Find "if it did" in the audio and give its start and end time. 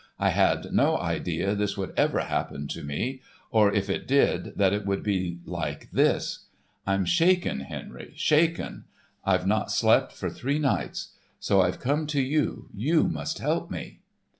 3.71-4.57